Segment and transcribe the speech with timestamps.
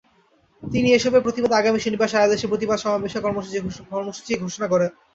[0.63, 3.23] তিনি এসবের প্রতিবাদে আগামী শনিবার সারা দেশে প্রতিবাদ সমাবেশের
[3.91, 4.89] কর্মসূচি ঘোষণা করেন।